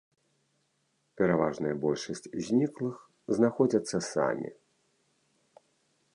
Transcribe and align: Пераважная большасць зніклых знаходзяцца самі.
Пераважная 1.21 1.75
большасць 1.83 2.31
зніклых 2.47 2.95
знаходзяцца 3.39 3.97
самі. 4.11 4.49